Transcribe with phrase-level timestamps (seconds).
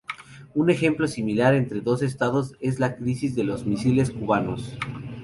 [0.55, 4.75] Un ejemplo similar entre dos estados es la crisis de los misiles cubanos.